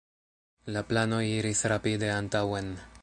La 0.75 0.81
planoj 0.93 1.21
iris 1.33 1.63
rapide 1.73 2.11
antaŭen. 2.15 2.75